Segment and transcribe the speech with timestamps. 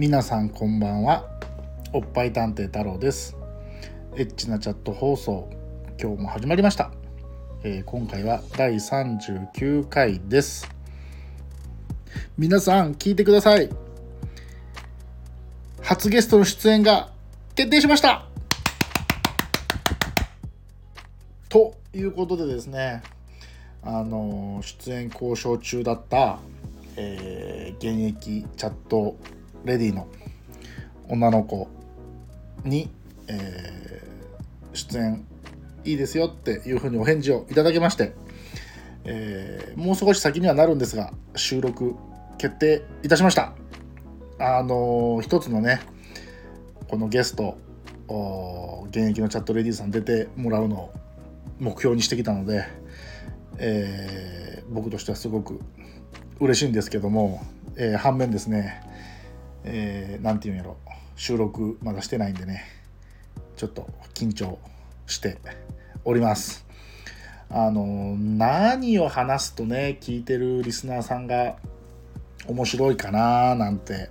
[0.00, 1.28] 皆さんこんばんは。
[1.92, 3.36] おっぱい探偵太郎です。
[4.16, 5.50] エッチなチャット放送
[6.00, 6.90] 今日も始まりました、
[7.64, 10.66] えー、今回は第39回です。
[12.38, 13.68] 皆さん聞いてください。
[15.82, 17.10] 初ゲストの出演が
[17.54, 18.24] 決定しました。
[21.50, 23.02] ということでですね
[23.82, 26.38] あの出演交渉中だった、
[26.96, 29.18] えー、現役チャット
[29.64, 30.08] レディの
[31.08, 31.68] 女の子
[32.64, 32.90] に、
[33.28, 35.26] えー、出演
[35.84, 38.12] いいですよっていうふうにお返事をいただきまして、
[39.04, 41.94] えー、もう少し先にはなるんですが収録
[42.38, 43.52] 決定いたしました。
[44.38, 45.80] あのー、一つのね
[46.88, 47.58] このゲスト
[48.88, 50.92] 現役のチャットレディーさん出てもらうのを
[51.60, 52.66] 目標にしてきたので、
[53.58, 55.60] えー、僕としてはすごく
[56.40, 57.44] 嬉しいんですけども、
[57.76, 58.82] えー、反面ですね
[59.64, 60.76] えー、て言うんやろ。
[61.16, 62.64] 収録まだしてないんでね。
[63.56, 64.58] ちょっと緊張
[65.06, 65.38] して
[66.04, 66.64] おります。
[67.50, 71.56] あの何を話すとね聞いてるリスナーさんが
[72.46, 74.08] 面白いかななんて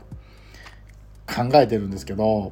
[1.26, 2.52] 考えてるんですけど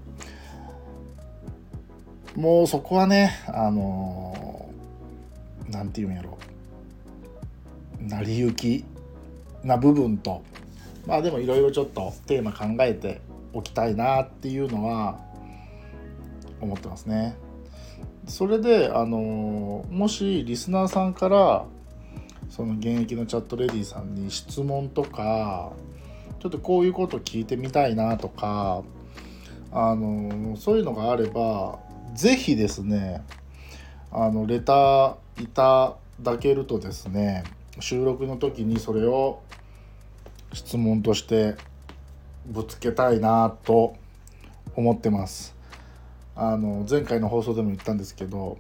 [2.36, 4.70] もうそこはねあの
[5.70, 6.38] 何て言うんやろ。
[8.00, 8.86] 成り行き
[9.64, 10.42] な部分と
[11.08, 13.22] まあでもいろいろちょっとテーマ考えて
[13.54, 15.20] おきたいなっていうのは
[16.60, 17.36] 思ってますね。
[18.28, 21.66] それであのもしリスナーさんから
[22.50, 25.72] その現役のチャットレディさんに質問とか
[26.40, 28.84] ちょっとこういうこと聞いてみたいなとか
[29.72, 31.80] あのそういうのがあれば
[32.16, 33.24] 是非ですね
[34.12, 37.46] あのレターいただけるとですね
[37.80, 39.42] 収録の時にそれを
[40.58, 41.56] 質問として
[42.48, 43.96] ぶつけたいなと
[44.76, 45.56] 思ってます。
[46.36, 48.58] あの前回の放送でも言ったんですけど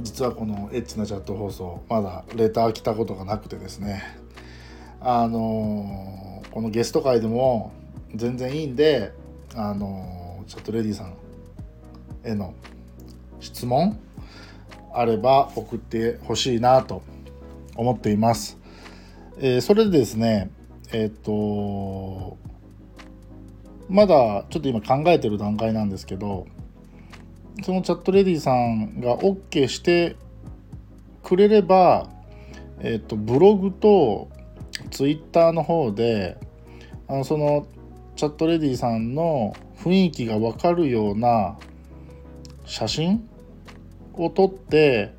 [0.00, 4.02] 実はこのエッチなチャット放送まだレター来たことがなくてですね
[5.00, 7.72] あのこのゲスト会でも
[8.14, 9.12] 全然いいんで
[9.54, 11.14] あのチャットレディさん
[12.24, 12.54] への
[13.40, 13.98] 質問
[14.92, 17.02] あれば送ってほしいなと
[17.76, 18.58] 思っています。
[19.38, 20.50] えー、それでですね
[20.94, 22.38] えっ、と
[23.88, 26.46] まだちょっと今考えてる段階なんですけど
[27.64, 30.14] そのチャットレディさんが OK して
[31.24, 32.08] くれれば、
[32.78, 34.28] えっ、とブログと
[34.92, 36.38] ツイッターの方で
[37.08, 37.66] あのその
[38.14, 41.58] チャットレディさんの雰囲気が分かるような
[42.66, 43.28] 写真
[44.12, 45.12] を撮って、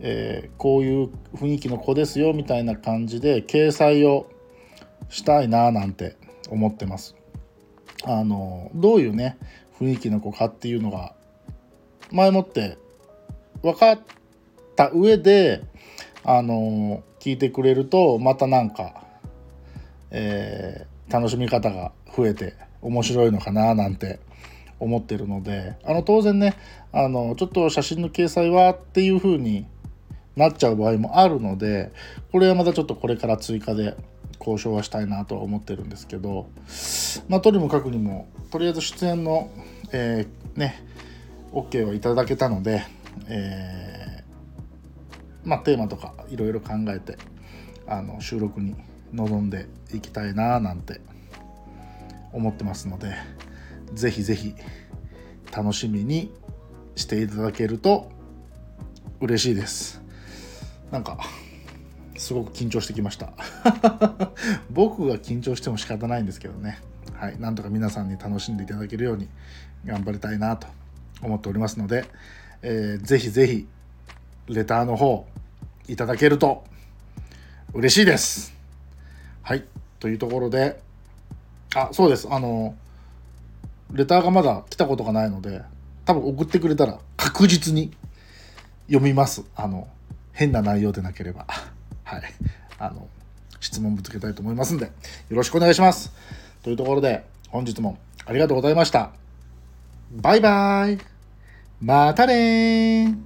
[0.00, 4.30] えー、こういう雰囲気の子ですよみたいな感じで掲載を
[5.10, 6.16] したいななんて
[6.48, 7.16] 思ってます。
[8.04, 9.36] あのどういうね
[9.78, 11.14] 雰囲気の子かっていうのが
[12.10, 12.78] 前もって
[13.62, 14.00] 分かっ
[14.74, 15.62] た上で
[16.24, 19.04] あの聞いてくれるとまたなんか、
[20.10, 24.20] えー、楽しみ方が増えて面白いのかななんて
[24.78, 26.56] 思ってるのであの当然ね
[26.92, 29.66] あのちょっと写真の掲載はっていう風に
[30.36, 31.92] なっちゃう場合もあるので
[32.32, 33.94] これはまたちょっとこれから追加で
[34.40, 36.48] 交渉はしたいなとは思ってるんですけど、
[37.28, 39.50] まあ、とにもかくにもとりあえず出演の、
[39.92, 40.82] えー、ね
[41.52, 42.82] OK をいただけたので、
[43.28, 47.18] えー、まあ、テーマとかいろいろ考えて
[47.86, 48.74] あの収録に
[49.12, 51.00] 臨んでいきたいななんて
[52.32, 53.14] 思ってますので
[53.92, 54.54] 是非是非
[55.54, 56.32] 楽しみに
[56.94, 58.10] していただけると
[59.20, 60.00] 嬉しいです。
[60.90, 61.18] なんか
[62.30, 63.32] すごく緊張してきました。
[64.70, 66.78] 僕が緊張しても仕方ないんですけどね。
[67.14, 67.40] はい。
[67.40, 69.28] なんとか皆さんに楽しんでいただけるように
[69.84, 70.68] 頑張りたいなと
[71.22, 72.04] 思っておりますので、
[72.62, 73.66] えー、ぜひぜひ
[74.46, 75.26] レターの方
[75.88, 76.62] いただけると
[77.72, 78.54] 嬉しいです。
[79.42, 79.64] はい。
[79.98, 80.80] というところで
[81.74, 82.28] あそうです。
[82.30, 82.76] あの
[83.90, 85.62] レターがまだ来たことがないので
[86.04, 87.90] 多分送ってくれたら確実に
[88.86, 89.42] 読みます。
[89.56, 89.88] あの
[90.32, 91.48] 変な内容でなければ。
[92.10, 92.22] はい、
[92.80, 93.06] あの
[93.60, 94.90] 質問ぶつけたいと思いますんでよ
[95.30, 96.12] ろしくお願いします。
[96.60, 99.12] というところで本日もありがとうございました。
[100.10, 100.98] バイバイ
[101.80, 103.16] またね